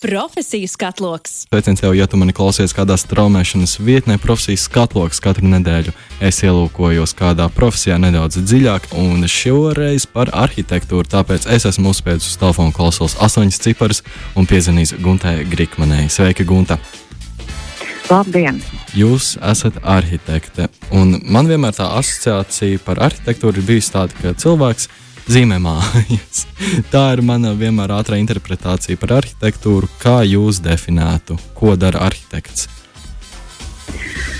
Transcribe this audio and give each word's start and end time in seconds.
Profesiju 0.00 0.68
skatloks. 0.68 1.46
Sveiciens 1.48 1.80
jau, 1.82 1.92
ja 1.96 2.04
tu 2.04 2.18
mani 2.20 2.34
klausies 2.36 2.74
kādā 2.76 2.98
straumēšanas 3.00 3.78
vietnē, 3.80 4.18
profesijas 4.20 4.66
skatloks 4.68 5.22
katru 5.24 5.48
nedēļu. 5.48 5.94
Es 6.20 6.42
ielūkojos 6.44 7.14
kādā 7.16 7.46
profesijā 7.56 7.96
nedaudz 8.02 8.36
dziļāk, 8.42 8.90
un 9.00 9.24
šoreiz 9.24 10.04
par 10.12 10.28
arhitektūru. 10.36 11.08
Tāpēc 11.14 11.48
es 11.48 11.64
esmu 11.72 11.94
uzspēcis 11.94 12.34
uz 12.34 12.36
telefona 12.42 12.76
klausulas 12.76 13.16
astoņas 13.24 13.62
ciparus 13.64 14.02
un 14.36 14.44
piezvanījis 14.44 14.98
Guntai 15.00 15.38
Grikmanai. 15.48 16.10
Sveika, 16.12 16.44
Gunta! 16.44 16.76
Labdien! 18.12 18.60
Jūs 18.92 19.32
esat 19.40 19.80
arhitekte, 19.80 20.68
un 20.92 21.22
man 21.24 21.48
vienmēr 21.48 21.72
tā 21.80 21.88
asociācija 21.96 22.84
par 22.84 23.00
arhitektūru 23.08 23.64
ir 23.64 23.70
bijusi 23.72 23.96
tāda, 23.96 24.20
ka 24.20 24.36
cilvēks 24.44 24.90
ir 24.92 25.05
zīmē 25.30 25.58
mājas. 25.62 26.44
Tā 26.92 27.08
ir 27.16 27.22
mana 27.26 27.54
vienmēr 27.58 27.94
ātrā 27.98 28.20
interpretācija 28.22 28.98
par 29.00 29.18
arhitektūru. 29.20 29.90
Kā 30.02 30.20
jūs 30.26 30.62
definētu, 30.64 31.38
ko 31.56 31.76
dara 31.80 32.06
arhitekts? 32.08 32.68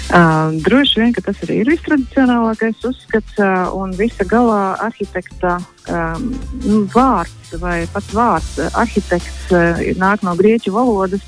Uh, 0.07 0.55
droši 0.63 1.01
vien, 1.01 1.13
tas 1.19 1.41
arī 1.43 1.57
ir 1.65 1.71
vistradicionālākais 1.73 2.85
uzskats, 2.87 3.35
uh, 3.43 3.73
un 3.75 3.91
visa 3.99 4.23
galā 4.29 4.77
arhitekta 4.85 5.57
um, 5.91 6.29
vārds 6.95 7.57
vai 7.59 7.81
pats 7.91 8.15
vārds 8.15 8.53
arhitekts 8.71 9.51
uh, 9.51 9.83
nāk 9.99 10.23
no 10.23 10.37
grieķu 10.39 10.77
valodas, 10.79 11.27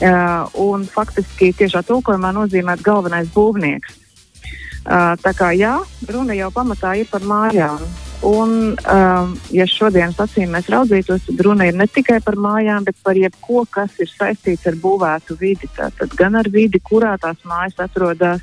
uh, 0.00 0.48
un 0.56 0.88
faktiski 0.88 1.52
tiešā 1.60 1.84
tulkojumā 1.84 2.32
nozīmē 2.40 2.78
galvenais 2.80 3.28
būvnieks. 3.36 4.00
Uh, 4.88 5.12
tā 5.20 5.36
kā 5.36 5.52
jā, 5.52 5.76
runa 6.08 6.32
jau 6.32 6.48
pamatā 6.54 6.96
ir 6.96 7.12
par 7.12 7.28
mājām. 7.28 7.84
Un, 8.22 8.74
um, 8.74 9.34
ja 9.54 9.64
šodienas 9.70 10.18
acīm 10.18 10.50
mēs 10.50 10.66
raudzītos, 10.72 11.22
tad 11.28 11.42
runa 11.46 11.68
ir 11.68 11.76
ne 11.78 11.86
tikai 11.86 12.18
par 12.24 12.34
mājām, 12.34 12.82
bet 12.88 12.96
par 13.06 13.18
jebko, 13.18 13.62
kas 13.70 13.94
ir 14.02 14.10
saistīts 14.10 14.66
ar 14.66 14.78
būvētu 14.82 15.36
vidi. 15.38 15.70
Tātad 15.76 16.16
gan 16.18 16.34
ar 16.38 16.50
vidi, 16.50 16.80
kurā 16.82 17.14
tās 17.22 17.38
mājas 17.46 17.78
atrodas, 17.84 18.42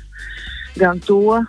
gan 0.80 1.00
to 1.04 1.20
uh, 1.36 1.44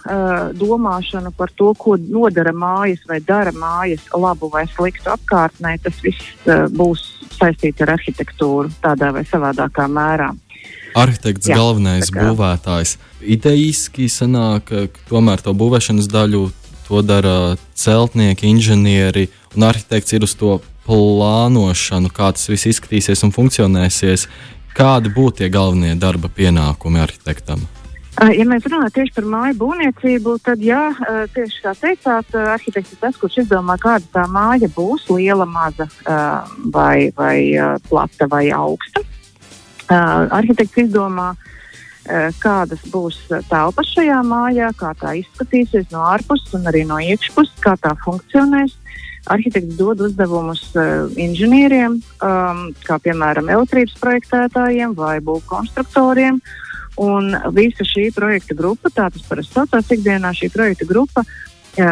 domāšanu 0.60 1.32
par 1.40 1.56
to, 1.56 1.72
ko 1.80 1.96
nodara 1.96 2.52
mājas 2.52 3.00
vai 3.08 3.22
dara 3.24 3.56
mājas 3.56 4.04
labu 4.12 4.52
vai 4.52 4.66
sliktu 4.76 5.14
apkārtnē. 5.16 5.78
Tas 5.84 6.04
viss 6.04 6.36
uh, 6.48 6.68
būs 6.68 7.08
saistīts 7.38 7.84
ar 7.86 7.96
arhitektūru 7.96 8.76
tādā 8.84 9.14
vai 9.16 9.24
savādākā 9.28 9.88
mērā. 9.88 10.34
Arhitekts, 10.98 11.48
Jā, 11.48 11.60
galvenais 11.60 12.10
būvētājs. 12.12 12.98
Idejiski 13.22 14.08
sanāk, 14.12 14.72
ka 14.72 15.04
tomēr 15.08 15.44
to 15.46 15.54
būvēšanas 15.56 16.10
daļu 16.12 16.48
To 16.88 17.02
dara 17.04 17.58
celtnieki, 17.76 18.48
inženieri, 18.48 19.28
un 19.56 19.66
arhitekts 19.68 20.16
ir 20.16 20.24
uz 20.24 20.36
to 20.40 20.60
plānošanu, 20.88 22.12
kā 22.16 22.32
tas 22.32 22.48
viss 22.48 22.70
izskatīsies 22.70 23.26
un 23.28 23.34
funkcionēsies. 23.36 24.28
Kādi 24.78 25.12
būtu 25.12 25.42
tie 25.42 25.50
galvenie 25.52 25.98
darba 26.00 26.30
pienākumi 26.32 27.02
arhitektam? 27.04 27.66
Ja 28.18 28.46
mēs 28.50 28.64
runājam 28.66 28.94
tieši 28.96 29.14
par 29.14 29.28
māju 29.30 29.58
būvniecību, 29.60 30.38
tad, 30.46 30.64
jā, 30.66 30.88
tieši 31.36 31.60
kā 31.66 31.74
teicāt, 31.78 32.32
arhitekts 32.56 32.96
ir 32.96 33.02
tas, 33.04 33.20
kurš 33.20 33.44
izdomā, 33.44 33.76
kāda 33.82 34.08
tā 34.14 34.24
māja 34.32 34.70
būs- 34.74 35.06
liela, 35.18 35.46
maza, 35.46 35.90
vai, 36.74 37.12
vai 37.18 37.38
plata 37.90 38.26
vai 38.32 38.48
augsta. 38.50 39.04
Arhitekts 39.90 40.88
izdomā, 40.88 41.36
Eh, 41.36 41.57
kādas 42.42 42.84
būs 42.92 43.18
telpas 43.50 43.90
šajā 43.96 44.20
mājā, 44.26 44.72
kā 44.80 44.94
tā 45.00 45.14
izskatīsies 45.22 45.90
no 45.92 46.06
ārpuses 46.08 46.54
un 46.58 46.70
arī 46.70 46.86
no 46.88 47.00
iekšpuses, 47.04 47.58
kā 47.64 47.76
tā 47.82 47.94
funkcionēs. 48.06 48.76
Arhitekts 49.28 49.76
dod 49.76 50.00
uzdevumus 50.06 50.62
uh, 50.80 51.10
inženieriem, 51.20 51.98
um, 52.24 52.62
kā 52.88 52.96
piemēram 53.04 53.50
elektrības 53.52 53.98
projektētājiem 54.00 54.96
vai 54.96 55.18
būvkonstruktoriem. 55.26 56.40
Un 57.04 57.36
visa 57.54 57.86
šī 57.86 58.08
projekta 58.16 58.56
grupa, 58.58 58.90
tā 58.90 59.10
tas 59.14 59.26
parasti 59.28 59.60
saucās 59.60 59.92
ikdienā, 59.94 60.32
šī 60.34 60.48
projekta 60.54 60.88
grupa 60.88 61.26
uh, 61.26 61.36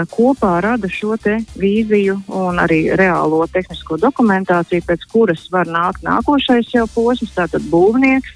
kopā 0.09 0.53
rada 0.63 0.89
šo 0.89 1.17
vīziju 1.59 2.21
un 2.31 2.63
arī 2.63 2.95
reālo 2.95 3.43
tehnisko 3.51 3.99
dokumentāciju, 4.01 4.87
pēc 4.87 5.05
kuras 5.11 5.45
var 5.51 5.67
nākt 5.67 6.07
nākošais 6.07 6.71
jau 6.73 6.87
posms, 6.95 7.35
tātad 7.35 7.61
būvnieks 7.69 8.34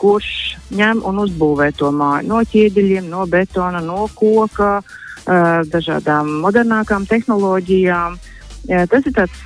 kurš 0.00 0.30
ņem 0.76 1.02
un 1.06 1.20
uzbūvē 1.24 1.70
to 1.78 1.90
māju 1.94 2.30
no 2.30 2.42
ķieģeļiem, 2.52 3.10
no 3.10 3.26
betona, 3.30 3.82
no 3.84 4.06
koka, 4.14 4.80
dažādām 5.26 6.30
modernākām 6.44 7.06
tehnoloģijām. 7.10 8.18
Tas 8.66 9.08
ir 9.08 9.14
tāds 9.16 9.42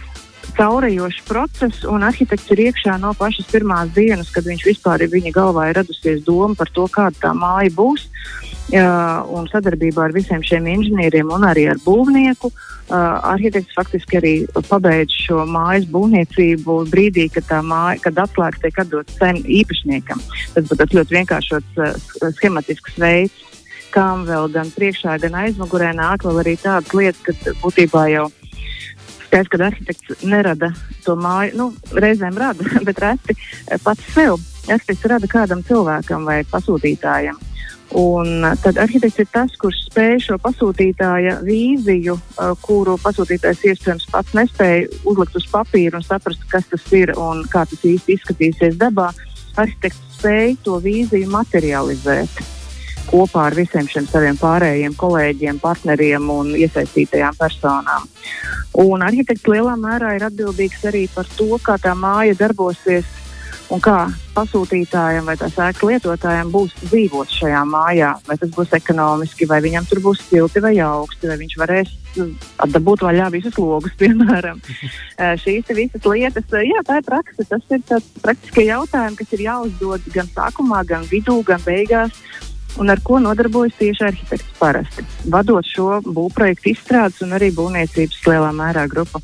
caurējošs 0.58 1.22
process, 1.28 1.84
un 1.88 2.04
arhitekts 2.04 2.50
ir 2.52 2.66
iekšā 2.66 2.98
no 3.00 3.14
pašas 3.16 3.48
pirmās 3.52 3.92
dienas, 3.96 4.32
kad 4.34 4.44
viņš 4.48 4.66
vispār 4.66 5.06
ir 5.06 5.12
viņa 5.12 5.32
galvā 5.36 5.70
ir 5.70 5.78
radusies 5.80 6.24
doma 6.26 6.58
par 6.58 6.72
to, 6.74 6.88
kāda 6.92 7.28
tā 7.28 7.34
māja 7.36 7.72
būs. 7.76 8.08
Uh, 8.10 8.49
un 8.70 9.48
sadarbībā 9.50 10.04
ar 10.06 10.12
visiem 10.14 10.42
šiem 10.46 10.66
inženieriem 10.70 11.30
un 11.32 11.46
arī 11.48 11.66
ar 11.70 11.80
būvnieku. 11.82 12.52
Arhitekts 12.90 13.74
faktiski 13.74 14.18
arī 14.18 14.32
pabeidz 14.68 15.14
šo 15.26 15.44
mājas 15.46 15.86
būvniecību 15.90 16.76
brīdī, 16.90 17.28
kad 17.34 17.46
tā 17.50 17.60
māja, 17.62 18.00
kad 18.06 18.18
atklāts 18.18 18.62
tiek 18.62 18.78
atdots 18.78 19.18
sen 19.18 19.42
īpašniekam. 19.42 20.22
Tas 20.54 20.66
būtu 20.70 20.98
ļoti 20.98 21.18
vienkāršots 21.18 21.80
schematisks 22.38 22.98
veids, 22.98 23.46
kam 23.94 24.26
vēl 24.26 24.50
gan 24.54 24.70
priekšā, 24.74 25.18
gan 25.22 25.38
aizmugurē 25.44 25.92
nāk 25.94 26.26
vēl 26.26 26.42
arī 26.42 26.56
tādas 26.60 26.94
lietas, 26.94 27.22
kas 27.26 27.60
būtībā 27.62 28.06
jau 28.14 28.28
skaidrs, 29.26 29.50
ka 29.50 29.62
arhitekts 29.66 30.24
nerada 30.26 30.72
to 31.04 31.14
māju, 31.18 31.54
nu, 31.58 31.68
reizēm 31.94 32.38
rada, 32.38 32.66
bet 32.86 33.02
reti 33.02 33.38
pats 33.84 34.14
sev. 34.14 34.38
Arhitekts 34.70 35.06
rada 35.10 35.30
kādam 35.30 35.62
cilvēkam 35.66 36.26
vai 36.26 36.42
pasūtītājam. 36.50 37.49
Un 37.98 38.44
tad 38.62 38.78
arhitekts 38.78 39.18
ir 39.18 39.26
tas, 39.32 39.56
kurš 39.58 39.80
spēj 39.88 40.20
šo 40.28 40.36
pasūtītāja 40.42 41.40
vīziju, 41.42 42.14
uh, 42.14 42.52
kuru 42.62 42.94
pasūtītājs 43.02 43.64
iespējams 43.72 44.06
pats 44.12 44.36
nespēja 44.38 44.86
uzlikt 45.10 45.34
uz 45.40 45.48
papīra 45.50 45.98
un 45.98 46.06
saprast, 46.06 46.44
kas 46.52 46.68
tas 46.70 46.86
ir 46.94 47.10
un 47.18 47.42
kā 47.50 47.64
tas 47.66 47.82
īsti 47.82 48.14
izskatīsies 48.14 48.78
dabā. 48.78 49.10
Arhitekts 49.58 50.20
spēj 50.20 50.54
to 50.62 50.78
vīziju 50.84 51.32
materializēt 51.34 52.42
kopā 53.10 53.48
ar 53.48 53.56
visiem 53.58 53.88
šiem 53.90 54.06
saviem 54.06 54.36
pārējiem 54.38 54.94
kolēģiem, 54.98 55.58
partneriem 55.58 56.28
un 56.30 56.52
iesaistītajām 56.54 57.38
personām. 57.38 58.06
Un 58.78 59.02
arhitekts 59.02 59.48
lielā 59.50 59.74
mērā 59.80 60.14
ir 60.14 60.28
atbildīgs 60.28 60.84
arī 60.86 61.08
par 61.10 61.26
to, 61.34 61.58
kā 61.64 61.74
tā 61.82 61.96
māja 61.98 62.36
darbosies 62.38 63.08
un 63.70 63.82
kā 63.82 63.96
pasūtītājiem 64.34 65.28
vai 65.28 65.36
tās 65.38 65.56
ēkas 65.60 65.84
lietotājiem 65.86 66.50
būs 66.52 66.74
dzīvot 66.82 67.32
šajā 67.34 67.62
mājā. 67.70 68.10
Vai 68.26 68.36
tas 68.40 68.52
būs 68.54 68.74
ekonomiski, 68.76 69.48
vai 69.50 69.60
viņam 69.64 69.86
tur 69.90 70.02
būs 70.04 70.22
silti 70.26 70.62
vai 70.64 70.74
augsti, 70.84 71.30
vai 71.30 71.38
viņš 71.40 71.56
varēs 71.60 71.94
dabūt 72.74 73.04
vaļā 73.06 73.30
visus 73.34 73.58
logus, 73.60 73.94
piemēram. 74.00 74.60
Šīs 75.42 75.70
visas 75.76 76.06
lietas, 76.06 76.50
jā, 76.50 76.84
tā 76.86 77.00
ir 77.00 77.06
praksa. 77.06 77.46
Tas 77.46 77.64
ir 77.70 77.84
tāds 77.88 78.10
praktiskie 78.24 78.66
jautājumi, 78.68 79.18
kas 79.20 79.34
ir 79.36 79.46
jāuzdod 79.46 80.12
gan 80.14 80.30
sākumā, 80.34 80.84
gan 80.88 81.06
vidū, 81.10 81.40
gan 81.46 81.62
beigās. 81.66 82.14
Un 82.78 82.90
ar 82.92 83.00
ko 83.02 83.18
nodarbojas 83.18 83.74
tieši 83.80 84.04
arhitekts 84.06 84.52
parasti, 84.60 85.02
vadot 85.26 85.66
šo 85.66 85.98
būvprojektu 86.06 86.70
izstrādes 86.70 87.18
un 87.26 87.34
arī 87.34 87.50
būvniecības 87.56 88.22
lielā 88.30 88.52
mērā 88.54 88.86
grupu. 88.90 89.18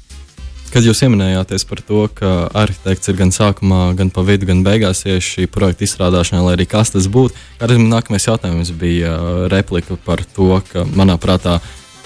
Kad 0.76 0.84
jūs 0.84 0.98
pieminējāties 1.00 1.62
par 1.64 1.80
to, 1.88 2.02
ka 2.12 2.30
arhitekts 2.52 3.08
ir 3.08 3.16
gan 3.16 3.30
sākumā, 3.32 3.94
gan 3.96 4.10
pa 4.12 4.20
vidu, 4.28 4.44
gan 4.50 4.58
beigās 4.60 4.98
tieši 5.06 5.46
projekta 5.48 5.86
izstrādāšanā, 5.86 6.42
lai 6.44 6.52
arī 6.52 6.66
kas 6.68 6.92
tas 6.92 7.06
būtu, 7.08 7.32
arī 7.64 7.78
nākamais 7.80 8.26
jautājums 8.28 8.74
bija 8.76 9.14
uh, 9.16 9.38
replika 9.48 9.96
par 9.96 10.20
to, 10.36 10.50
ka 10.68 10.84
manā 10.84 11.16
prātā 11.16 11.54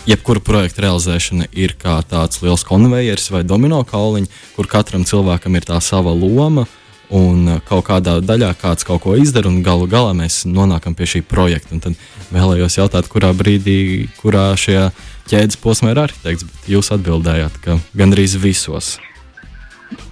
jebkura 0.07 0.39
projekta 0.47 0.85
realizēšana 0.87 1.51
ir 1.51 1.75
kā 1.83 1.97
tāds 2.07 2.45
liels 2.45 2.63
konvejers 2.69 3.27
vai 3.35 3.43
domino 3.43 3.83
kauliņš, 3.83 4.39
kur 4.55 4.71
katram 4.71 5.03
cilvēkam 5.03 5.59
ir 5.59 5.67
tā 5.67 5.83
sava 5.83 6.15
loma. 6.15 6.69
Un 7.11 7.57
uh, 7.57 7.59
kaut 7.67 7.89
kādā 7.91 8.21
daļā 8.23 8.55
kāds 8.63 8.87
kaut 8.87 9.03
ko 9.03 9.19
izdara, 9.19 9.51
un 9.51 9.65
galu 9.67 9.91
galā 9.91 10.15
mēs 10.15 10.45
nonākam 10.47 10.95
pie 10.95 11.11
šī 11.11 11.27
projekta. 11.27 11.75
Un 11.75 11.83
tad 11.89 11.99
vēlējos 12.31 12.79
jautāt, 12.79 13.11
kurā 13.11 13.35
brīdī, 13.35 14.07
kurā 14.23 14.53
šajā 14.55 14.93
ķēdes 15.31 15.61
posmā 15.63 15.95
ir 15.95 16.03
arhitekts, 16.07 16.47
bet 16.49 16.73
jūs 16.75 16.91
atbildējāt, 16.97 17.63
ka 17.65 17.79
gandrīz 17.97 18.37
visos. 18.41 18.99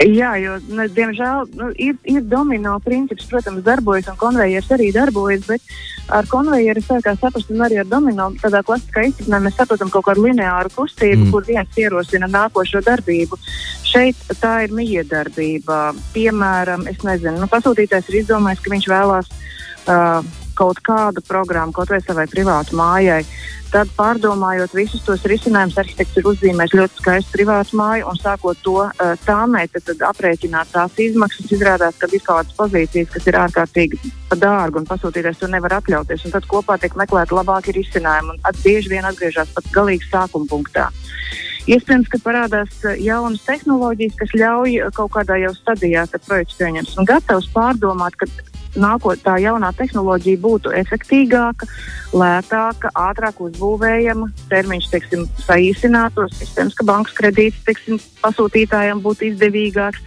Jā, 0.03 0.33
jo, 0.43 0.57
ne, 0.75 0.89
diemžēl, 0.91 1.53
nu, 1.59 1.69
ir, 1.79 1.95
ir 2.11 2.25
domino 2.27 2.75
princips, 2.83 3.29
protams, 3.31 3.63
darbojas, 3.67 4.09
un 4.11 4.19
konvejers 4.19 4.71
arī 4.75 4.89
darbojas, 4.95 5.45
bet 5.47 5.77
ar 6.15 6.27
konvejeru 6.31 6.83
sākās 6.83 7.21
saprast, 7.23 7.53
un 7.55 7.63
arī 7.67 7.79
ar 7.83 7.87
domino 7.87 8.29
tādā 8.43 8.65
klasiskā 8.67 9.05
izpratnē 9.07 9.41
mēs 9.45 9.59
saprotam 9.59 9.93
kaut 9.95 10.09
kādu 10.09 10.25
lineāru 10.27 10.73
kustību, 10.75 11.29
mm. 11.29 11.31
kur 11.35 11.47
viens 11.47 11.79
ierosina 11.79 12.31
nākošo 12.31 12.83
darbību. 12.87 13.39
Šeit 13.87 14.19
tā 14.43 14.55
ir 14.67 14.75
miedarbība. 14.75 15.93
Piemēram, 16.15 16.89
es 16.91 17.03
nezinu, 17.07 17.39
nu, 17.39 17.51
pasūtītājs 17.51 18.11
ir 18.11 18.21
izdomājis, 18.25 18.65
ka 18.65 18.75
viņš 18.75 18.91
vēlās 18.91 19.31
uh, 19.31 20.38
kaut 20.59 20.83
kādu 20.85 21.23
programmu, 21.27 21.75
kaut 21.77 21.95
vai 21.95 22.03
savai 22.03 22.27
privātu 22.31 22.77
mājai. 22.79 23.23
Tad, 23.69 23.91
pārdomājot 23.99 24.73
visus 24.73 25.03
tos 25.05 25.27
risinājumus, 25.29 25.77
arhitekts 25.77 26.17
ir 26.17 26.29
uzzīmējis 26.31 26.77
ļoti 26.79 27.03
skaistu 27.03 27.35
privātu 27.35 27.77
māju 27.77 28.07
un 28.09 28.17
sākot 28.17 28.63
to 28.65 28.79
uh, 28.87 29.11
tāmēt, 29.27 29.75
tad, 29.75 29.85
tad 29.91 30.05
aprēķināt 30.09 30.73
tās 30.73 30.97
izmaksas. 31.05 31.51
Izrādās, 31.53 31.99
ka 32.01 32.09
ir 32.09 32.23
kaut 32.25 32.47
kādas 32.47 32.57
pozīcijas, 32.57 33.11
kas 33.13 33.29
ir 33.29 33.37
ārkārtīgi 33.43 34.01
dārgu 34.41 34.81
un 34.81 34.89
pasūtītājs 34.89 35.43
to 35.43 35.53
nevar 35.53 35.77
atļauties. 35.83 36.25
Un 36.25 36.37
tad 36.39 36.49
kopā 36.49 36.79
tiek 36.81 36.97
meklēti 36.97 37.37
labāki 37.37 37.77
risinājumi 37.77 38.39
un 38.39 38.63
bieži 38.63 38.95
vien 38.95 39.09
atgriežas 39.09 39.53
pat 39.53 39.69
galīgi 39.77 40.09
sākuma 40.09 40.49
punktā. 40.49 40.89
Iespējams, 41.69 42.09
ka 42.09 42.23
parādās 42.25 42.77
jaunas 42.97 43.43
tehnoloģijas, 43.45 44.15
kas 44.17 44.31
ļauj 44.41 44.79
kaut 44.97 45.13
kādā 45.19 45.37
jau 45.43 45.53
stadijā 45.53 46.07
projekts 46.25 46.57
pieņems 46.57 46.95
un 46.97 47.09
gatavs 47.11 47.51
pārdomāt, 47.53 48.17
ka 48.17 48.29
nākot, 48.77 49.21
tā 49.25 49.39
jaunā 49.43 49.71
tehnoloģija 49.77 50.41
būtu 50.43 50.73
efektīgāka, 50.77 51.69
lētāka, 52.13 52.91
ātrāk 52.99 53.41
uzbūvējama, 53.49 54.31
termiņš 54.51 54.91
teiksim, 54.93 55.29
saīsinātos, 55.47 56.41
iespējams, 56.43 56.77
ka 56.77 56.89
bankas 56.89 57.17
kredīts 57.19 57.63
teiksim, 57.67 58.03
pasūtītājiem 58.25 59.05
būtu 59.05 59.33
izdevīgāks. 59.33 60.03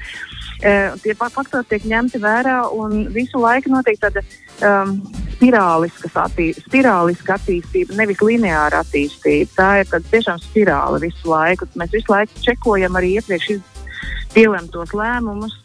Uh, 0.61 0.93
tie 1.01 1.15
faktori 1.17 1.65
tiek 1.69 1.85
ņemti 1.89 2.19
vērā 2.21 2.59
un 2.77 3.07
visu 3.13 3.39
laiku 3.41 3.71
notiek 3.73 3.97
tāda 3.97 4.21
um, 4.61 4.99
spirāliska, 5.33 6.11
attī, 6.21 6.51
spirāliska 6.53 7.39
attīstība, 7.39 7.97
nevis 7.97 8.21
lineāra 8.21 8.83
attīstība. 8.85 9.49
Tā 9.57 9.69
ir 9.81 10.05
tiešām 10.11 10.41
spirāli 10.43 11.01
visu 11.07 11.31
laiku. 11.31 11.65
Mēs 11.81 11.95
visu 11.95 12.13
laiku 12.13 12.45
čekojam 12.45 12.99
arī 12.99 13.15
iepriekš 13.17 13.57
pielemtos 14.35 14.93
lēmumus, 14.93 15.57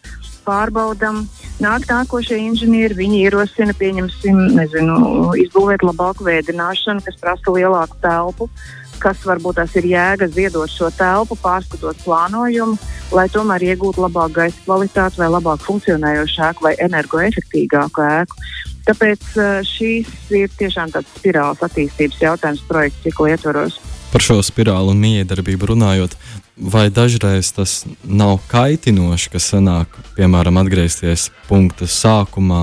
pārbaudam. 0.46 1.26
Nāk 1.56 1.86
nākošie 1.88 2.36
inženieri, 2.36 2.92
viņi 2.98 3.22
ierosina, 3.24 3.72
pieņemsim, 3.78 4.40
nezinu, 4.58 4.96
izbūvēt 5.40 5.86
labāku 5.86 6.26
vēdināšanu, 6.26 7.00
kas 7.06 7.16
prasa 7.22 7.54
lielāku 7.54 7.96
telpu, 8.02 8.48
kas 9.00 9.22
varbūt 9.24 9.56
tās 9.56 9.72
ir 9.80 9.88
jēga 9.88 10.28
ziedot 10.32 10.68
šo 10.68 10.90
telpu, 10.92 11.38
pārskatot 11.40 11.96
plānojumu, 12.04 12.76
lai 13.16 13.24
tomēr 13.32 13.64
iegūtu 13.70 14.04
labāku 14.04 14.36
gaisa 14.42 14.60
kvalitāti 14.66 15.22
vai 15.22 15.30
labāk 15.32 15.64
funkcionējošu 15.64 16.44
ēku 16.50 16.68
vai 16.68 16.74
energoefektīgāku 16.90 18.04
ēku. 18.04 18.46
Tāpēc 18.86 19.28
eh, 19.40 19.58
šīs 19.66 20.32
ir 20.36 20.52
tiešām 20.60 20.92
tāds 20.94 21.10
spirāls 21.16 21.64
attīstības 21.64 22.20
jautājums 22.22 22.66
projekta 22.68 23.08
cikla 23.08 23.32
ietvaros. 23.32 23.80
Par 24.12 24.22
šo 24.22 24.38
spirāli 24.44 24.92
un 24.92 25.00
miedarbību 25.02 25.72
runājot, 25.72 26.14
vai 26.56 26.88
dažreiz 26.90 27.52
tas 27.52 27.84
nav 28.04 28.38
kaitinoši, 28.48 29.30
ka 29.32 29.40
sanāk, 29.42 29.92
piemēram, 30.16 30.56
atgriezties 30.62 31.28
punkta 31.50 31.88
sākumā 31.90 32.62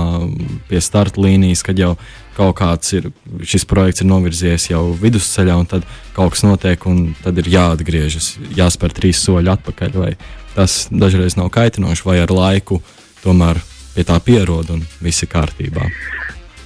pie 0.68 0.82
starta 0.82 1.22
līnijas, 1.22 1.62
kad 1.66 1.78
jau 1.78 1.94
kaut 2.34 2.56
kāds 2.58 2.90
ir, 2.96 3.10
šis 3.46 3.66
projekts 3.70 4.02
ir 4.02 4.10
novirzies 4.10 4.66
jau 4.72 4.88
vidusceļā, 4.98 5.54
un 5.54 5.68
tad 5.70 5.86
kaut 6.16 6.34
kas 6.34 6.42
notiek, 6.46 6.86
un 6.90 7.12
tad 7.22 7.38
ir 7.38 7.52
jāatgriežas, 7.52 8.34
jāspēr 8.58 8.94
trīs 8.96 9.22
soļi 9.22 9.52
atpakaļ. 9.54 9.98
Vai 10.02 10.12
tas 10.56 10.88
dažreiz 10.90 11.38
nav 11.38 11.52
kaitinoši, 11.54 12.06
vai 12.06 12.18
ar 12.24 12.34
laiku 12.34 12.82
tomēr 13.22 13.62
pie 13.94 14.06
tā 14.06 14.18
pierod 14.18 14.74
un 14.74 14.82
viss 15.02 15.22
ir 15.22 15.30
kārtībā? 15.30 15.86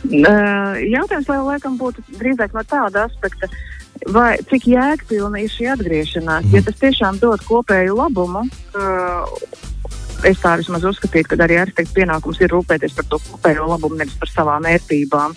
Jautājums, 0.09 1.29
lai 1.29 1.41
laikam 1.43 1.77
būtu 1.77 2.05
drīzāk 2.17 2.55
no 2.57 2.63
tāda 2.65 3.05
aspekta, 3.09 3.51
vai 4.15 4.39
cik 4.51 4.69
jēgpilna 4.73 5.43
ir 5.43 5.53
šī 5.53 5.71
atgriešanās. 5.75 6.47
Mm. 6.47 6.55
Ja 6.57 6.65
tas 6.67 6.81
tiešām 6.83 7.21
dod 7.23 7.43
kopēju 7.47 7.97
labumu, 7.99 8.45
es 10.27 10.41
tā 10.43 10.57
vismaz 10.61 10.87
uzskatītu, 10.89 11.31
ka 11.33 11.41
arī 11.47 11.61
arhitekta 11.63 11.97
pienākums 12.01 12.41
ir 12.43 12.53
rūpēties 12.55 12.97
par 12.97 13.09
to 13.11 13.21
kopējo 13.31 13.69
labumu, 13.71 14.01
nevis 14.01 14.19
par 14.19 14.33
savām 14.33 14.67
vērtībām. 14.69 15.37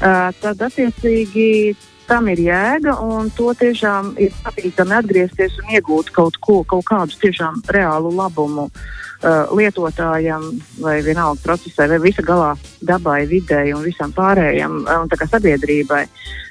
Uh, 0.00 0.30
tad, 0.40 0.62
attiecīgi, 0.68 1.74
tam 2.08 2.30
ir 2.32 2.44
jēga, 2.46 2.96
un 3.04 3.28
to 3.36 3.50
tiešām 3.58 4.14
ir 4.22 4.32
patīkami 4.44 4.96
atgriezties 5.00 5.58
un 5.62 5.74
iegūt 5.76 6.14
kaut 6.14 6.38
ko, 6.42 6.62
kaut 6.64 6.86
kādu 6.88 7.18
tiešām 7.26 7.62
reālu 7.74 8.14
labumu. 8.14 8.70
Uh, 8.70 9.00
uh, 9.22 9.50
lietotājam, 9.56 10.50
vai 10.80 11.00
vienalga 11.04 11.40
procesai, 11.44 11.88
vai 11.92 12.00
visa 12.02 12.24
galā 12.24 12.54
dabai, 12.86 13.24
videi 13.30 13.74
un 13.76 13.84
visam 13.84 14.12
pārējiem, 14.16 14.82
uh, 14.84 15.00
un 15.02 15.10
tā 15.10 15.20
kā 15.20 15.28
sabiedrībai. 15.30 16.04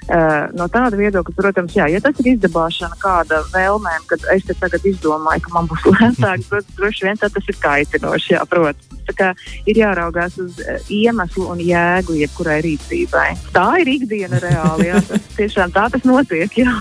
Uh, 0.09 0.47
no 0.57 0.65
tāda 0.73 0.97
viedokļa, 0.97 1.35
protams, 1.37 1.75
jā, 1.77 1.85
ja 1.93 1.99
tas 2.01 2.17
ir 2.21 2.31
izdabāšana 2.31 2.97
kāda 3.01 3.43
vēlmēm, 3.53 4.07
kad 4.09 4.23
es 4.33 4.47
te 4.47 4.55
tagad 4.57 4.85
izdomāju, 4.89 5.43
ka 5.45 5.53
man 5.53 5.69
būs 5.69 5.85
lētāk, 5.93 6.45
tad 6.49 6.71
droši 6.77 7.05
vien 7.05 7.19
tas 7.21 7.35
ir 7.37 7.59
kaitinoši, 7.61 8.33
jā, 8.37 8.45
protams. 8.49 8.95
Tā 9.09 9.15
kā 9.17 9.27
ir 9.65 9.79
jāraugās 9.81 10.35
uz 10.37 10.59
iemeslu 10.93 11.47
un 11.49 11.61
jēgu 11.65 12.13
jebkurai 12.19 12.59
rīcībai. 12.61 13.29
Tā 13.55 13.65
ir 13.81 13.89
ikdiena 13.95 14.37
reāli, 14.43 14.91
jā, 14.91 15.01
tas 15.07 15.29
tiešām 15.39 15.73
tā 15.73 15.87
tas 15.93 16.05
notiek, 16.05 16.57
jā. 16.61 16.75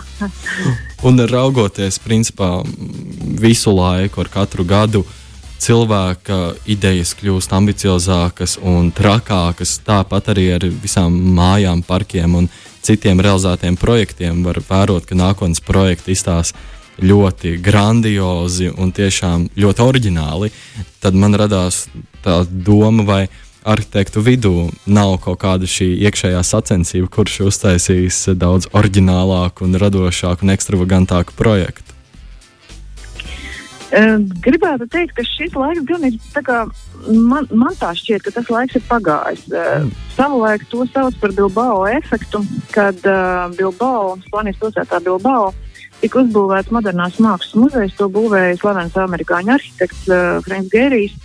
un 1.09 1.25
raugoties, 1.29 2.01
principā, 2.05 2.59
visu 3.41 3.73
laiku 3.73 4.25
ar 4.25 4.33
katru 4.33 4.67
gadu, 4.69 5.05
cilvēka 5.59 6.39
idejas 6.71 7.15
kļūst 7.19 7.53
ambiciozākas 7.59 8.59
un 8.63 8.93
trakākas. 8.95 9.79
Tāpat 9.87 10.33
arī 10.35 10.49
ar 10.57 10.67
visām 10.83 11.15
mājām, 11.37 11.83
parkiem 11.87 12.39
un 12.39 12.49
citiem 12.85 13.21
realizētiem 13.25 13.77
projektiem 13.81 14.43
var 14.47 14.61
vērot, 14.69 15.07
ka 15.09 15.19
nākotnes 15.19 15.63
projekti 15.65 16.15
izstāsta 16.15 16.59
ļoti 16.99 17.59
grandiozi 17.63 18.73
un 18.75 18.93
tiešām 18.95 19.49
ļoti 19.59 19.85
oriģināli. 19.85 20.51
Tad 21.03 21.15
man 21.15 21.37
radās 21.39 21.87
tā 22.25 22.41
doma, 22.49 23.05
vai 23.07 23.21
arhitektu 23.69 24.23
vidū 24.25 24.55
nav 24.87 25.19
kaut 25.23 25.41
kāda 25.43 25.69
šī 25.69 25.91
iekšējā 26.09 26.41
sacensība, 26.47 27.11
kurš 27.13 27.41
uztaisīs 27.51 28.25
daudz 28.39 28.71
oriģinālāku, 28.73 29.67
un 29.69 29.79
radošāku 29.83 30.47
un 30.47 30.55
ekstravagantāku 30.57 31.37
projektu. 31.39 31.98
Gribētu 33.89 34.85
teikt, 34.93 35.15
ka 35.17 35.25
šis 35.25 35.55
laiks 35.57 35.87
gan 35.89 36.05
ir 36.05 36.19
tā 36.35 36.43
kā 36.45 36.59
man, 37.09 37.47
man 37.49 37.77
tā 37.81 37.95
šķiet, 37.97 38.27
ka 38.27 38.35
tas 38.37 38.51
laiks 38.53 38.77
ir 38.77 38.85
pagājis. 38.89 39.47
Mm. 39.49 39.89
Savulaik 40.17 40.67
to 40.69 40.85
sauc 40.93 41.17
par 41.23 41.33
Bilbao 41.33 41.87
efektu, 41.89 42.43
kad 42.75 42.99
uh, 43.09 43.49
Bilbao, 43.57 44.19
Spānijas 44.27 44.61
pilsētā 44.61 45.01
Bilbao, 45.05 45.55
tika 46.03 46.21
uzbūvēts 46.21 46.73
modernās 46.75 47.17
mākslas 47.23 47.57
muzejs. 47.57 47.97
To 47.99 48.11
būvēja 48.13 48.59
slavens 48.61 48.99
amerikāņu 48.99 49.57
arhitekts 49.57 50.05
uh, 50.13 50.41
Franks 50.45 50.73
Gērijs. 50.75 51.17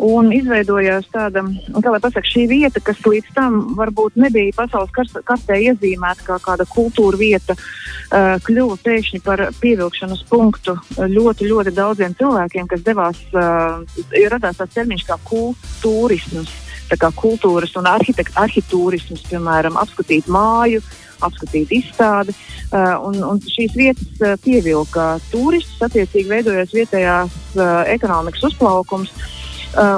Un 0.00 0.30
izveidojās 0.32 1.10
tāda, 1.12 1.42
kā 1.76 1.90
lai 1.92 1.98
pasaka, 2.00 2.24
šī 2.24 2.46
vieta, 2.48 2.80
kas 2.80 3.02
līdz 3.04 3.34
tam 3.36 3.56
varbūt 3.76 4.14
nebija 4.20 4.54
pasaules 4.56 4.92
kartē 5.28 5.58
iezīmēta 5.60 6.24
kā 6.24 6.38
kāda 6.40 6.64
kultūra 6.70 7.18
vieta, 7.20 7.52
uh, 7.56 8.38
kļuva 8.46 8.78
pēkšņi 8.80 9.20
par 9.26 9.42
pievilkšanas 9.60 10.22
punktu 10.30 10.78
ļoti, 10.96 11.50
ļoti 11.50 11.74
daudziem 11.76 12.16
cilvēkiem, 12.16 12.70
kas 12.70 12.84
devās, 12.86 13.20
uh, 13.34 13.84
radās 14.32 14.62
tāds 14.62 14.78
termiņš 14.78 15.04
kā 15.10 15.18
kultūrisms, 15.28 16.54
tā 16.88 16.96
kā 17.00 17.10
kultūras 17.20 17.76
un 17.76 17.90
arhitektūrisms, 17.90 19.26
piemēram, 19.28 19.76
apskatīt 19.82 20.30
māju, 20.32 20.80
apskatīt 21.20 21.74
izstādi. 21.76 22.32
Uh, 22.70 22.96
un, 23.04 23.20
un 23.34 23.42
šīs 23.44 23.76
vietas 23.76 24.24
uh, 24.24 24.32
pievilka 24.40 25.18
turistus, 25.28 25.76
attiecīgi 25.90 26.30
veidojās 26.30 26.72
vietējās 26.72 27.36
uh, 27.58 27.82
ekonomikas 27.98 28.48
uzplaukums. 28.48 29.12
Uh, 29.12 29.36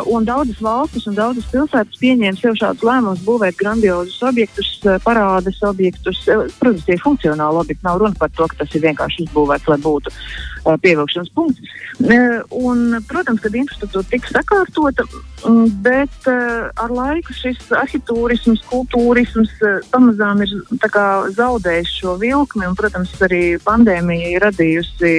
un 0.07 0.25
daudzas 0.25 0.61
valstis 0.61 1.07
un 1.09 1.17
daudzas 1.17 1.47
pilsētas 1.49 2.01
pieņēma 2.01 2.39
sev 2.39 2.57
šādus 2.61 2.85
lēmumus, 2.85 3.25
būvēt 3.25 3.57
grandiozus 3.61 4.21
objektus, 4.29 4.69
uh, 4.85 4.99
parādes 5.05 5.61
objektus. 5.65 6.21
Uh, 6.29 6.45
protams, 6.61 6.85
tie 6.85 6.97
ir 6.99 7.05
funkcionāli 7.05 7.63
objekti. 7.63 7.87
Nav 7.87 8.03
runa 8.03 8.19
par 8.19 8.33
to, 8.37 8.49
ka 8.51 8.63
tas 8.63 8.75
ir 8.77 8.85
vienkārši 8.85 9.25
izbūvēts, 9.27 9.71
lai 9.73 9.79
būtu 9.81 10.13
uh, 10.13 10.77
pievilkšanas 10.83 11.33
punkts. 11.37 11.73
Uh, 12.03 12.43
un, 12.61 12.99
protams, 13.09 13.41
kad 13.45 13.57
infrastruktūra 13.57 14.11
tiks 14.13 14.35
sakārtota, 14.37 15.07
um, 15.49 15.65
bet 15.85 16.29
uh, 16.29 16.69
ar 16.83 16.93
laiku 16.93 17.37
šis 17.37 17.73
arhitektūrisms, 17.73 18.65
kultūrisms 18.69 19.57
uh, 19.65 19.81
pamazām 19.95 20.45
ir 20.45 20.53
kā, 20.93 21.07
zaudējis 21.39 21.97
šo 22.03 22.19
vilkli. 22.21 22.69
Protams, 22.77 23.17
arī 23.25 23.43
pandēmija 23.65 24.37
ir 24.37 24.47
radījusi 24.51 25.17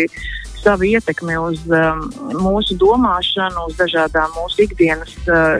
savu 0.63 0.87
ietekmi 0.87 1.35
uz 1.39 1.63
um, 1.67 2.05
mūsu 2.39 2.77
domāšanu, 2.79 3.67
uz 3.69 3.77
dažādām 3.79 4.31
mūsu 4.37 4.63
ikdienas 4.65 5.15
uh, 5.27 5.59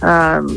um, 0.00 0.48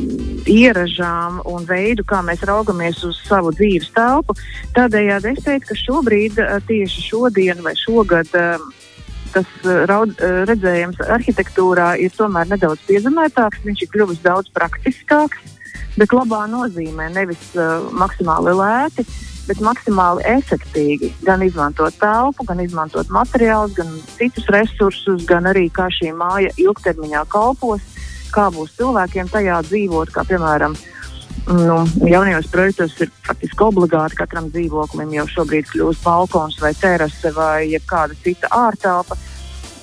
ieražām 0.50 1.41
un 1.50 1.67
veidu, 1.67 2.05
kā 2.07 2.21
mēs 2.25 2.45
raugamies 2.47 3.03
uz 3.07 3.19
savu 3.27 3.53
dzīves 3.55 3.91
telpu. 3.95 4.38
Tādējādi 4.77 5.33
es 5.33 5.43
teiktu, 5.45 5.71
ka 5.71 5.81
šobrīd, 5.81 6.39
uh, 6.39 6.62
tieši 6.69 7.07
šodien 7.09 7.63
vai 7.65 7.75
šogad, 7.79 8.31
um, 8.39 8.69
tas 9.35 9.50
uh, 9.65 9.83
raud, 9.89 10.15
uh, 10.19 10.43
redzējums 10.50 11.03
arhitektūrā 11.17 11.93
ir 12.03 12.15
tomēr 12.15 12.50
nedaudz 12.53 12.85
piezemētāks, 12.88 13.65
viņš 13.67 13.85
ir 13.85 13.93
kļuvis 13.97 14.23
daudz 14.23 14.53
praktiskāks, 14.55 15.59
bet 16.00 16.15
labā 16.15 16.45
nozīmē, 16.51 17.12
nevis 17.13 17.51
uh, 17.57 17.83
maksimāli 17.91 18.55
lēti. 18.57 19.07
Uh, 19.07 19.33
bet 19.47 19.62
maksimāli 19.63 20.23
efektīgi 20.29 21.12
gan 21.27 21.43
izmantot 21.45 21.95
telpu, 22.00 22.45
gan 22.47 22.62
izmantot 22.63 23.12
materiālus, 23.13 23.75
gan 23.77 23.91
citus 24.15 24.47
resursus, 24.53 25.25
gan 25.29 25.50
arī 25.51 25.67
kā 25.73 25.89
šī 25.91 26.13
māja 26.17 26.53
ilgtermiņā 26.62 27.25
kalpos, 27.33 27.83
kā 28.33 28.50
būs 28.53 28.75
cilvēkiem 28.79 29.29
tajā 29.33 29.62
dzīvot, 29.67 30.13
kā 30.15 30.25
piemēram 30.29 30.77
nu, 31.47 31.77
jaunajos 32.07 32.47
projektos 32.51 32.95
ir 33.03 33.12
faktiski 33.27 33.65
obligāti 33.65 34.17
katram 34.19 34.50
dzīvoklim 34.53 35.12
jau 35.17 35.25
šobrīd 35.35 35.69
kļūst 35.71 36.03
balkons 36.05 36.59
vai 36.63 36.73
terase 36.79 37.33
vai 37.35 37.81
kāda 37.89 38.15
cita 38.23 38.51
ārtelpa. 38.55 39.17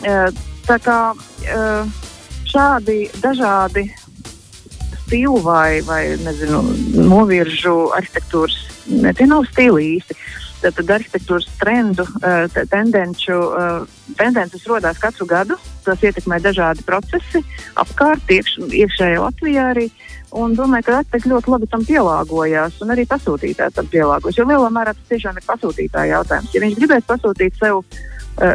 Uh, 0.01 0.31
tā 0.65 0.79
kā 0.81 1.01
uh, 1.13 1.99
šādi 2.49 3.03
dažādi 3.21 3.85
stili 5.11 5.43
vai, 5.43 5.81
vai 5.83 6.05
nezinu, 6.23 6.63
noviržu 6.95 7.91
arhitektūras, 7.99 8.55
ne, 8.87 9.11
tie 9.11 9.27
nav 9.27 9.43
stili 9.51 9.97
īsti. 9.97 10.15
Tad 10.61 10.91
arhitektūras 10.93 11.47
trendu, 11.57 12.05
tendenču, 12.69 13.33
tendences 14.19 14.67
radās 14.69 15.01
katru 15.01 15.25
gadu. 15.27 15.57
Tas 15.87 16.05
ietekmē 16.05 16.37
dažādi 16.45 16.85
procesi 16.85 17.41
apkārt, 17.81 18.29
iekš, 18.29 18.59
iekšējā 18.69 19.23
Latvijā 19.25 19.71
arī. 19.73 19.87
Un 20.37 20.53
domāju, 20.55 20.85
ka 20.87 20.99
arhitekti 20.99 21.33
ļoti 21.33 21.51
labi 21.55 21.71
tam 21.73 21.83
pielāgojās, 21.89 22.77
un 22.85 22.93
arī 22.93 23.09
pasūtītāji 23.09 23.75
tam 23.81 23.89
pielāgojas. 23.91 24.37
Jo 24.37 24.45
lielā 24.53 24.69
mērā 24.71 24.93
tas 24.95 25.09
tiešām 25.11 25.41
ir 25.41 25.49
pasūtītāja 25.49 26.13
jautājums. 26.19 26.53
Ja 26.55 26.63
viņš 26.63 26.77
gribēs 26.77 27.09
pasūtīt 27.09 27.57
sev 27.59 27.81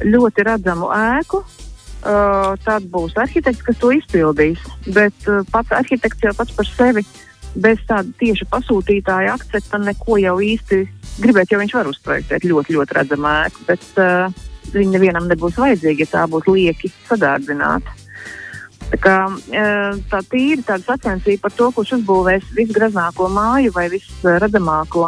ļoti 0.06 0.46
redzamu 0.46 0.94
ēku, 0.94 1.42
uh, 2.06 2.54
tad 2.66 2.88
būs 2.94 3.16
arhitekts, 3.20 3.64
kas 3.66 3.80
to 3.82 3.92
izpildīs. 3.96 4.62
Bet 4.86 5.30
uh, 5.30 5.44
pats 5.52 5.74
arhitekts 5.76 6.24
jau 6.24 6.34
pats 6.38 6.56
par 6.56 6.70
sevi 6.70 7.06
bez 7.56 7.80
tāda 7.88 8.12
tieša 8.20 8.50
pasūtītāja 8.52 9.36
akcepta 9.38 9.80
neko 9.80 10.18
jau 10.20 10.36
īsti 10.44 10.82
gribēt, 11.24 11.52
jo 11.52 11.62
viņš 11.62 11.76
var 11.78 11.90
uzprojektēt 11.92 12.48
ļoti, 12.48 12.76
ļoti 12.76 12.98
redzamu 13.00 13.30
ēku. 13.32 13.68
Bet 13.70 13.86
uh, 14.02 14.42
viņa 14.74 14.98
nevienam 14.98 15.30
nebūs 15.30 15.60
vajadzīga, 15.62 16.06
ja 16.06 16.14
tā 16.18 16.26
būs 16.32 16.50
lieki 16.52 16.92
sadārdzināta. 17.10 18.02
Tā, 18.86 18.98
kā, 19.02 19.16
tā 20.12 20.20
tīri 20.30 20.62
tāda 20.62 20.84
sacensība 20.86 21.48
par 21.48 21.54
to, 21.58 21.72
kurš 21.74 21.96
uzbūvēs 21.98 22.52
visgraznāko 22.54 23.32
māju 23.34 23.74
vai 23.74 23.88
visredzamāko. 23.90 25.08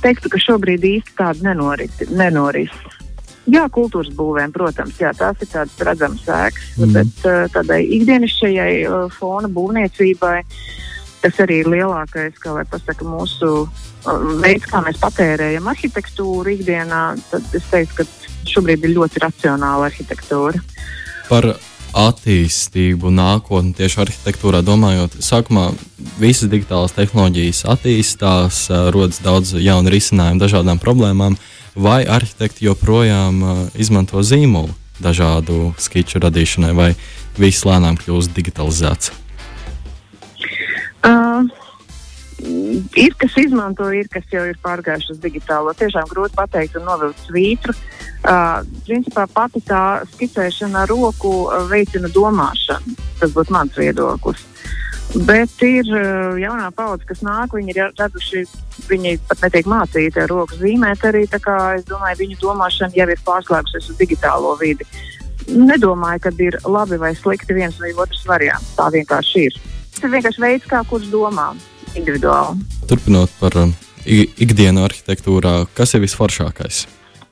Teiktu, 0.00 0.30
ka 0.32 0.40
šobrīd 0.40 0.86
īsti 0.88 1.16
tāda 1.18 1.50
nenorit, 1.50 2.06
nenoris. 2.08 2.72
Jā, 3.50 3.66
kultūras 3.68 4.08
būvēm, 4.16 4.54
protams, 4.54 4.96
jā, 5.00 5.10
tās 5.16 5.42
ir 5.44 5.50
tādas 5.52 5.82
redzamas 5.84 6.22
sēklas, 6.24 6.70
mm. 6.78 6.94
bet 6.96 7.26
uh, 7.28 7.42
tādai 7.52 7.82
ikdienišķajai 7.98 8.72
uh, 8.88 9.02
fona 9.12 9.50
būvniecībai 9.52 10.38
tas 11.24 11.40
arī 11.40 11.62
ir 11.62 11.70
lielākais, 11.72 12.36
kā 12.40 12.52
lai 12.52 12.64
pasaka, 12.68 13.04
mūsu 13.08 13.50
uh, 13.64 14.24
veids, 14.44 14.66
kā 14.68 14.82
mēs 14.84 15.00
patērējam 15.00 15.68
arhitektūru 15.72 16.52
ikdienā. 16.58 17.04
Tad 17.30 17.56
es 17.56 17.68
teiktu, 17.72 18.02
ka 18.02 18.50
šobrīd 18.54 18.84
ir 18.84 18.96
ļoti 18.98 19.22
racionāla 19.24 19.88
arhitektūra. 19.88 20.60
Par 21.30 21.48
attīstību 21.94 23.10
nākotnē, 23.14 23.74
tieši 23.78 24.00
arhitektūrā 24.04 24.60
domājot, 24.66 25.16
sākumā 25.22 25.70
visas 26.18 26.50
digitālās 26.50 26.94
tehnoloģijas 26.96 27.64
attīstās, 27.70 28.64
rodas 28.94 29.22
daudz 29.24 29.54
jaunu 29.58 29.92
risinājumu 29.94 30.42
dažādām 30.42 30.82
problēmām. 30.82 31.38
Vai 31.74 32.04
arhitekti 32.06 32.68
joprojām 32.68 33.40
izmanto 33.74 34.22
zīmolu 34.22 34.74
dažādu 35.02 35.72
skiču 35.78 36.22
radīšanai, 36.22 36.70
vai 36.74 36.92
viss 37.38 37.66
lēnām 37.66 37.98
kļūst 37.98 38.34
digitalizēts? 38.36 39.10
Uh, 41.04 41.42
ir 42.40 43.14
kas 43.18 43.36
izmanto, 43.40 43.86
ir 43.94 44.08
kas 44.12 44.26
jau 44.32 44.44
ir 44.48 44.58
pārgājuši 44.62 45.14
uz 45.14 45.20
digitālo. 45.22 45.74
Tiešām 45.78 46.08
grūti 46.10 46.36
pateikt 46.38 46.78
un 46.78 46.88
novilkt 46.88 47.26
svītru. 47.28 47.74
Uh, 48.24 48.64
principā 48.86 49.26
pati 49.28 49.60
tā 49.68 50.00
skicēšana 50.14 50.84
ar 50.84 50.90
roku 50.90 51.50
veicina 51.68 52.08
domāšanu. 52.12 52.96
Tas 53.20 53.34
būtu 53.36 53.52
mans 53.52 53.76
viedoklis. 53.76 54.46
Bet 55.28 55.60
ir 55.62 55.90
uh, 55.92 56.38
jaunā 56.40 56.70
paudze, 56.74 57.04
kas 57.10 57.20
nāk, 57.26 57.52
viņi 57.54 57.74
ir 57.74 57.82
raduši, 57.98 58.46
viņi 58.88 59.18
pat 59.28 59.44
netiek 59.44 59.68
mācīti 59.70 60.24
ar 60.24 60.32
roku 60.32 60.56
zīmēt 60.60 61.04
arī. 61.04 61.26
Es 61.28 61.84
domāju, 61.90 62.22
viņu 62.22 62.40
domāšana 62.40 62.96
jau 62.96 63.10
ir 63.12 63.26
pārslēgusies 63.26 63.92
uz 63.92 64.00
digitālo 64.00 64.56
vidi. 64.60 64.88
Nedomāju, 65.44 66.24
ka 66.24 66.32
ir 66.40 66.56
labi 66.64 66.96
vai 66.96 67.12
slikti 67.18 67.54
viens 67.54 67.76
vai 67.78 67.92
otrs 67.92 68.24
variants. 68.26 68.72
Tā 68.78 68.88
vienkārši 68.94 69.46
ir. 69.50 69.62
Tas 69.92 70.08
ir 70.08 70.16
vienkārši 70.16 70.42
veids, 70.42 70.66
kā 70.70 70.80
kurš 70.88 71.12
domā 71.12 71.52
individuāli. 71.98 72.60
Turpinot 72.90 73.32
par 73.40 73.56
um, 73.60 73.72
ikdienu 74.04 74.84
arhitektūrā, 74.86 75.64
kas 75.76 75.96
ir 75.96 76.04
visforšākais? 76.04 76.84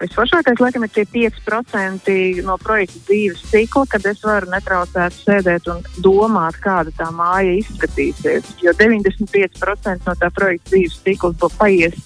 Visforšākais, 0.03 0.59
laikam, 0.59 0.83
ir 0.83 0.91
tie 0.91 1.05
5% 1.07 2.15
no 2.43 2.57
projekta 2.59 2.99
dzīves 3.07 3.45
cikla, 3.53 3.85
kad 3.93 4.07
es 4.11 4.25
varu 4.27 4.51
netraucēt 4.51 5.15
sēdēt 5.15 5.69
un 5.71 5.85
domāt, 6.03 6.59
kāda 6.65 6.91
tā 6.99 7.07
māja 7.15 7.53
izskatīsies. 7.61 8.57
Jo 8.65 8.75
95% 8.81 10.09
no 10.09 10.17
tā 10.19 10.33
projekta 10.35 10.75
dzīves 10.75 10.99
cikla 11.07 11.53
paies 11.55 12.01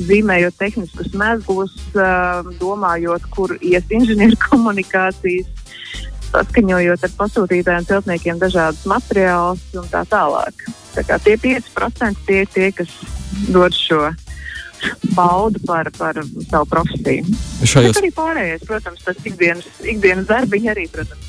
zīmējot 0.00 0.56
tehniskus 0.58 1.12
mezglus, 1.18 1.74
domājot, 2.60 3.26
kur 3.34 3.52
ies 3.60 3.84
inženieru 3.92 4.38
komunikācijas, 4.48 5.50
saskaņojot 6.32 7.06
ar 7.06 7.14
pasūtītājiem, 7.20 7.88
celtniekiem 7.88 8.40
dažādus 8.42 8.84
materiālus 8.88 9.62
un 9.78 9.88
tā 9.92 10.02
tālāk. 10.08 10.66
Tā 10.96 11.04
kā 11.08 11.18
tie 11.24 11.38
5% 11.40 12.26
tie 12.26 12.42
ir 12.44 12.52
tie, 12.52 12.68
kas 12.76 12.92
dod 13.52 13.76
šo 13.76 14.10
baudu 15.14 15.60
par, 15.66 15.90
par 15.98 16.18
savu 16.50 16.66
profesiju. 16.66 17.24
Šajos... 17.64 17.94
Bet 17.94 18.00
arī 18.02 18.10
pārējais, 18.16 18.64
protams, 18.66 19.02
tas 19.06 19.18
ikdienas, 19.28 19.68
ikdienas 19.86 20.26
darbiņi 20.30 20.70
arī, 20.72 20.86
protams, 20.92 21.28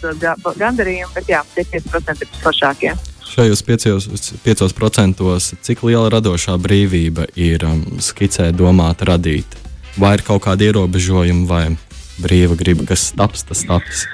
gandarījumi, 0.57 1.11
bet 1.15 1.29
jā, 1.29 1.43
tie 1.55 1.65
5% 1.75 2.25
ir 2.25 2.31
pašākie. 2.43 2.93
Šajos 3.33 3.63
5%, 3.65 4.37
5 4.45 5.53
cik 5.65 5.85
liela 5.87 6.09
radošā 6.13 6.57
brīvība 6.61 7.27
ir 7.39 7.65
um, 7.65 7.81
skicē, 8.03 8.51
domāt, 8.53 9.05
radīt? 9.05 9.57
Vai 9.97 10.15
ir 10.17 10.25
kaut 10.25 10.43
kādi 10.45 10.69
ierobežojumi 10.69 11.47
vai 11.49 11.65
brīva 12.21 12.57
griba, 12.59 12.85
kas 12.93 13.11
taps, 13.17 13.45
tas 13.49 13.63
taps? 13.69 14.05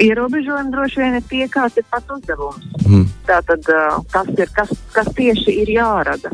Ierobežojumi 0.00 0.72
droši 0.72 1.02
vien 1.02 1.18
ir 1.18 1.24
tie, 1.28 1.44
kāds 1.52 1.76
ir 1.80 1.84
pats 1.92 2.14
uzdevums. 2.14 2.64
Mm. 2.86 3.06
Tātad, 3.28 3.66
kas, 4.12 4.30
ir, 4.38 4.50
kas, 4.56 4.72
kas 4.94 5.10
tieši 5.16 5.60
ir 5.64 5.74
jārada? 5.76 6.32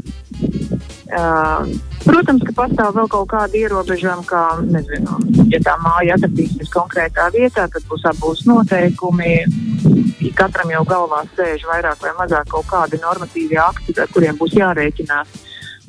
Uh, 1.07 1.69
protams, 2.03 2.43
ka 2.47 2.53
pastāv 2.57 2.97
vēl 2.97 3.09
kaut 3.11 3.29
kādi 3.31 3.63
ierobežojumi, 3.63 4.27
kā, 4.27 4.43
nezinu, 4.67 5.19
ja 5.53 5.61
tā 5.63 5.77
māja 5.83 6.17
atradīsies 6.19 6.71
konkrētā 6.75 7.29
vietā, 7.35 7.69
tad 7.71 7.87
būs 7.91 8.07
abūs 8.11 8.43
noteikumi. 8.49 9.37
Katram 10.37 10.73
jau 10.75 10.83
galvā 10.89 11.23
sēž 11.37 11.63
vairāk 11.69 12.03
vai 12.03 12.13
mazāk 12.19 12.51
kaut 12.51 12.67
kādi 12.69 12.99
normatīvi 13.01 13.59
akti, 13.63 13.95
ar 14.03 14.11
kuriem 14.13 14.39
būs 14.41 14.57
jārēķinās. 14.59 15.39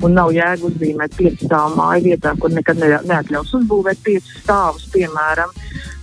Un 0.06 0.13
nav 0.13 0.30
jēga 0.30 0.68
uzzīmēt 0.68 1.16
piecu 1.18 1.48
stāvu 1.48 1.77
māju 1.80 2.04
vietā, 2.12 2.36
kur 2.38 2.54
nekad 2.54 2.77
ne, 2.82 2.92
neatļaus 3.10 3.56
uzbūvēt 3.58 4.04
piecus 4.06 4.36
stāvus, 4.44 4.86
piemēram. 4.94 5.56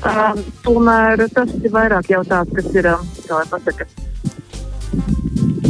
Um, 0.04 0.40
tomēr 0.66 1.28
tas 1.34 1.52
ir 1.60 1.70
vairāk 1.74 2.10
jau 2.10 2.24
tāds, 2.26 2.50
kas 2.56 2.72
ir, 2.74 2.90
kā 3.28 3.38
lai 3.38 3.46
pasaka, 3.52 3.86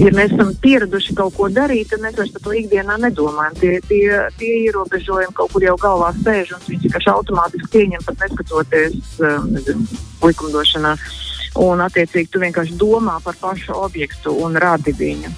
ja 0.00 0.12
mēs 0.16 0.33
esam 0.35 0.54
pieraduši 0.64 1.16
kaut 1.19 1.37
ko 1.37 1.49
darīt, 1.52 1.90
tad 1.93 2.02
mēs 2.04 2.16
vairs 2.19 2.33
par 2.35 2.45
to 2.47 2.54
ikdienā 2.59 2.97
nedomājam. 3.02 3.59
Tie, 3.61 3.75
tie, 3.88 4.07
tie 4.40 4.54
ierobežojumi 4.69 5.37
kaut 5.37 5.52
kur 5.52 5.66
jau 5.69 5.76
galvā 5.81 6.11
sēž 6.23 6.57
un 6.57 6.64
viņi 6.69 6.88
vienkārši 6.88 7.12
automātiski 7.12 7.71
pieņem 7.76 8.09
pat 8.09 8.25
neskatoties 8.25 9.21
um, 9.21 9.85
likumdošanā. 10.25 10.97
Un, 11.62 11.85
attiecīgi, 11.85 12.33
tu 12.35 12.40
vienkārši 12.43 12.75
domā 12.81 13.21
par 13.23 13.37
pašu 13.38 13.76
objektu 13.85 14.33
un 14.43 14.59
rādi 14.59 14.97
viņu. 14.99 15.31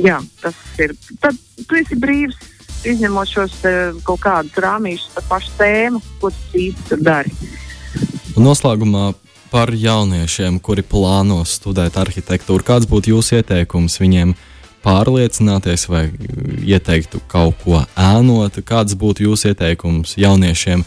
Jā, 0.00 0.20
tas 0.40 0.56
ir. 0.80 0.94
Tad 1.20 1.36
tu 1.68 1.76
esi 1.76 1.98
brīvs, 2.00 2.38
izņemot 2.88 3.28
šos 3.28 3.58
kaut 4.06 4.22
kādus 4.24 4.56
rāmīšus 4.64 5.12
par 5.18 5.28
pašu 5.34 5.52
tēmu, 5.58 6.00
ko 6.20 6.30
tu 6.32 6.62
īsti 6.62 6.98
dari. 7.02 7.34
Un 8.36 8.48
noslēgumā 8.48 9.10
par 9.52 9.74
jauniešiem, 9.76 10.56
kuri 10.64 10.80
plāno 10.80 11.42
studēt 11.44 11.98
arhitektūru. 12.00 12.64
Kāds 12.64 12.88
būtu 12.88 13.12
jūsu 13.12 13.42
ieteikums 13.42 13.98
viņiem 14.00 14.32
pārliecināties 14.82 15.86
vai 15.92 16.06
ieteiktu 16.64 17.20
kaut 17.28 17.60
ko 17.60 17.82
ēnot? 17.92 18.62
Kāds 18.64 18.96
būtu 18.96 19.28
jūsu 19.28 19.52
ieteikums 19.52 20.16
jauniešiem, 20.16 20.86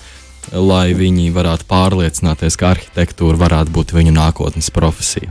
lai 0.57 0.87
viņi 0.97 1.29
varētu 1.35 1.69
pārliecināties, 1.69 2.57
ka 2.57 2.73
arhitektūra 2.73 3.37
varētu 3.45 3.77
būt 3.77 3.93
viņu 3.93 4.17
nākotnes 4.17 4.73
profesija? 4.73 5.29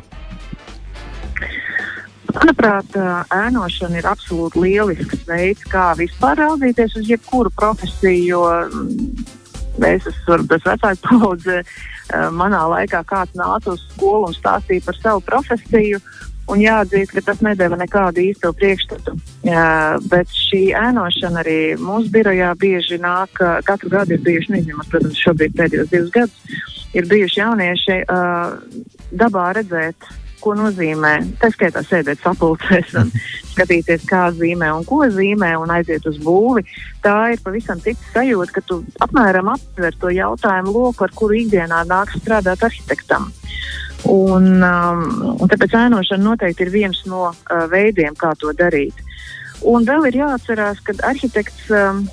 Manuprāt, 2.44 2.96
ēnošana 3.32 4.02
ir 4.02 4.06
absolūti 4.10 4.60
lielisks 4.60 5.24
veids, 5.24 5.64
kā 5.72 5.94
vispār 5.96 6.36
raudzīties 6.42 6.98
uz 7.00 7.08
jebkuru 7.08 7.48
profesiju. 7.56 8.42
Mm, 8.68 9.24
es 9.88 10.04
esmu 10.10 10.42
tas 10.50 10.66
vecāks 10.68 11.00
paudze, 11.06 11.62
Eh, 12.12 12.28
manā 12.36 12.60
laikā 12.68 13.00
kāds 13.08 13.32
nāca 13.38 13.72
uz 13.72 13.82
skolu 13.94 14.28
un 14.28 14.36
stāstīja 14.36 14.84
par 14.84 14.96
savu 15.00 15.24
profesiju. 15.24 16.00
Un 16.52 16.60
jāatzīst, 16.60 17.14
ka 17.16 17.22
tas 17.24 17.38
nedēva 17.40 17.78
nekādu 17.80 18.20
īsto 18.20 18.50
priekšstatu. 18.52 19.14
Jā, 19.48 19.96
bet 20.12 20.28
šī 20.28 20.74
ēnošana 20.76 21.40
arī 21.40 21.60
mūsu 21.80 22.12
birojā 22.12 22.50
bieži 22.60 22.98
nāk, 23.00 23.40
katru 23.64 23.88
gadu 23.94 24.12
ir 24.12 24.20
bijuši, 24.26 24.52
neizņemot, 24.52 24.90
protams, 24.92 25.22
šobrīd 25.24 25.56
pēdējos 25.56 25.88
divus 25.94 26.12
gadus, 26.12 26.58
ir 26.92 27.08
bijuši 27.08 27.40
jaunieši 27.40 27.96
uh, 28.02 28.52
dabā 29.24 29.46
redzēt 29.56 30.10
ko 30.44 30.54
nozīmē, 30.58 31.14
tā 31.40 31.50
skaitā 31.54 31.82
sēdēt 31.86 32.22
sapulcēs 32.24 32.94
un 33.00 33.12
skatīties, 33.54 34.04
kā 34.08 34.26
zīmē 34.36 34.70
un 34.76 34.84
ko 34.88 35.02
zīmē 35.10 35.54
un 35.60 35.72
aiziet 35.74 36.06
uz 36.10 36.18
būvi. 36.24 36.66
Tā 37.04 37.16
ir 37.34 37.42
pavisam 37.44 37.80
cita 37.84 38.12
sajūta, 38.12 38.56
ka 38.56 38.64
tu 38.68 38.82
apmēram 39.04 39.52
aptver 39.54 39.96
to 40.00 40.12
jautājumu 40.14 40.74
loku, 40.76 41.06
ar 41.06 41.14
kuru 41.16 41.40
ikdienā 41.42 41.84
nāks 41.88 42.18
strādāt 42.20 42.66
arhitektam. 42.66 43.30
Un, 44.10 44.50
um, 44.60 45.06
un 45.40 45.48
tāpēc 45.48 45.78
ēnošana 45.86 46.26
noteikti 46.26 46.66
ir 46.66 46.74
viens 46.74 47.00
no 47.08 47.30
uh, 47.30 47.64
veidiem, 47.72 48.16
kā 48.20 48.34
to 48.36 48.52
darīt. 48.56 49.00
Un 49.64 49.86
vēl 49.88 50.10
ir 50.10 50.20
jāatcerās, 50.24 50.82
ka 50.84 50.98
arhitekts. 51.08 51.70
Um, 51.72 52.04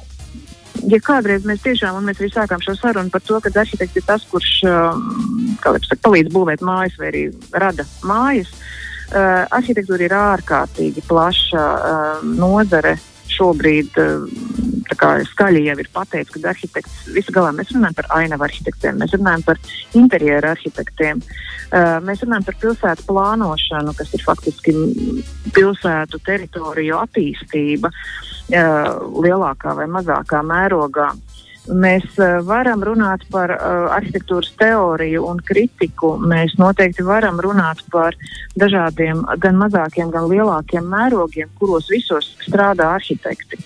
ja 0.90 1.00
kādreiz 1.04 1.46
mēs 1.48 1.64
tiešām, 1.66 1.98
un 1.98 2.08
mēs 2.08 2.22
arī 2.22 2.32
sākām 2.34 2.64
šo 2.64 2.76
sarunu 2.80 3.12
par 3.14 3.24
to, 3.26 3.40
ka 3.44 3.52
arhitekts 3.62 4.00
ir 4.00 4.06
tas, 4.08 4.26
kurš 4.32 4.52
um, 4.70 5.56
saka, 5.62 6.00
palīdz 6.08 6.34
būvēt 6.34 6.66
mājas 6.66 6.98
vai 7.00 7.12
arī 7.12 7.24
rada 7.54 7.86
mājas, 8.08 8.52
uh, 9.12 9.46
arhitektūra 9.60 10.08
ir 10.08 10.18
ārkārtīgi 10.18 11.06
plaša 11.10 11.66
uh, 11.72 12.28
nozare. 12.38 12.98
Šobrīd 13.32 13.96
uh, 14.02 14.26
skaļi 15.32 15.64
jau 15.66 15.78
ir 15.82 15.90
pateikts, 15.94 16.34
ka 16.36 16.52
arhitekts 16.52 17.08
visu 17.16 17.34
galā 17.36 17.54
mēs 17.58 17.72
runājam 17.74 17.98
par 17.98 18.10
ainavu 18.18 18.46
arhitektiem, 18.48 19.00
mēs 19.02 19.16
runājam 19.18 19.46
par 19.48 19.62
interjeru 19.98 20.52
arhitektiem, 20.52 21.24
uh, 21.24 21.98
mēs 22.06 22.22
runājam 22.26 22.50
par 22.50 22.60
pilsētu 22.62 23.08
plānošanu, 23.10 23.96
kas 23.98 24.14
ir 24.14 24.26
faktiski 24.28 24.76
pilsētu 25.56 26.22
teritoriju 26.28 27.02
attīstība. 27.02 27.90
Uh, 27.90 28.32
lielākā 28.52 29.76
vai 29.78 29.88
mazākā 29.88 30.42
mērogā. 30.44 31.12
Mēs 31.72 32.04
uh, 32.18 32.40
varam 32.44 32.82
runāt 32.84 33.22
par 33.32 33.54
uh, 33.54 33.92
arhitektūras 33.96 34.50
teoriju 34.60 35.24
un 35.30 35.40
kritiku. 35.46 36.16
Mēs 36.20 36.58
noteikti 36.60 37.06
varam 37.06 37.40
runāt 37.44 37.84
par 37.94 38.18
dažādiem, 38.60 39.22
gan 39.40 39.60
mazākiem, 39.62 40.10
gan 40.12 40.28
lielākiem 40.32 40.90
mērogiem, 40.90 41.52
kuros 41.60 41.88
visos 41.94 42.34
strādā 42.48 42.90
arhitekti. 42.98 43.62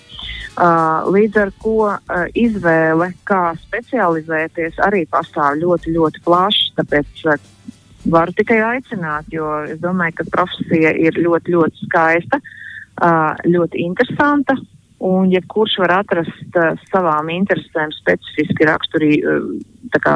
Uh, 0.56 1.04
līdz 1.12 1.40
ar 1.42 1.50
to 1.62 1.76
uh, 1.88 1.98
izvēle, 2.32 3.10
kā 3.28 3.42
specializēties, 3.66 4.78
arī 4.86 5.04
pastāv 5.10 5.58
ļoti, 5.60 5.92
ļoti 5.96 6.22
plaši. 6.24 6.70
Tāpēc 6.78 7.26
uh, 7.28 7.50
varu 8.12 8.36
tikai 8.38 8.62
aicināt, 8.70 9.28
jo 9.34 9.50
es 9.66 9.82
domāju, 9.82 10.20
ka 10.20 10.30
profesija 10.32 10.94
ir 10.96 11.18
ļoti, 11.20 11.56
ļoti 11.56 11.88
skaista, 11.88 12.40
ļoti 13.44 13.82
interesanta 13.84 14.54
Un, 14.98 15.28
ja 15.28 15.42
kurš 15.44 15.74
var 15.82 15.92
atrast 15.98 16.56
uh, 16.56 16.72
savām 16.88 17.28
interesēm 17.28 17.90
specifiski 17.92 18.64
raksturīgi, 18.64 19.18
uh, 19.28 19.98
kā, 20.00 20.14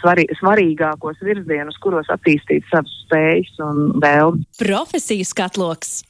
svarī, 0.00 0.24
svarīgākos 0.38 1.20
virzienus, 1.20 1.76
kuros 1.84 2.08
attīstīt 2.12 2.64
savas 2.72 2.94
spējas 3.04 3.60
un 3.66 3.90
vēlmes. 4.00 4.46
Profesiju 4.62 5.28
skatloks! 5.28 6.00